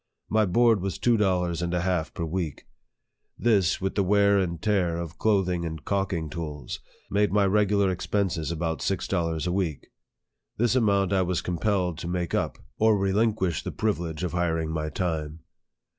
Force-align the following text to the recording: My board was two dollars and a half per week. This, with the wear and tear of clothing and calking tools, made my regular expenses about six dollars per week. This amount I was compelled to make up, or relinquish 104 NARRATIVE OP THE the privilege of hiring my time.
My 0.29 0.47
board 0.47 0.81
was 0.81 0.97
two 0.97 1.15
dollars 1.15 1.61
and 1.61 1.75
a 1.75 1.81
half 1.81 2.11
per 2.11 2.25
week. 2.25 2.65
This, 3.37 3.79
with 3.79 3.93
the 3.93 4.01
wear 4.01 4.39
and 4.39 4.59
tear 4.59 4.97
of 4.97 5.19
clothing 5.19 5.63
and 5.63 5.85
calking 5.85 6.27
tools, 6.27 6.79
made 7.11 7.31
my 7.31 7.45
regular 7.45 7.91
expenses 7.91 8.51
about 8.51 8.81
six 8.81 9.07
dollars 9.07 9.45
per 9.45 9.51
week. 9.51 9.89
This 10.57 10.75
amount 10.75 11.13
I 11.13 11.21
was 11.21 11.41
compelled 11.43 11.99
to 11.99 12.07
make 12.07 12.33
up, 12.33 12.57
or 12.79 12.97
relinquish 12.97 13.63
104 13.63 13.63
NARRATIVE 13.63 13.63
OP 13.63 13.63
THE 13.63 13.69
the 13.69 13.79
privilege 13.79 14.23
of 14.23 14.31
hiring 14.31 14.71
my 14.71 14.89
time. 14.89 15.41